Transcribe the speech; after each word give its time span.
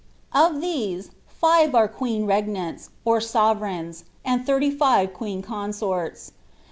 Of 0.33 0.53
tliese. 0.53 1.11
file 1.27 1.75
are 1.75 1.87
queen 1.87 2.25
regnsnta, 2.25 2.89
or 3.05 3.21
sovereigns, 3.21 4.03
and 4.25 4.43
Ihirly 4.47 4.75
five 4.75 5.13
queen 5.13 5.43
con«orts. 5.43 6.31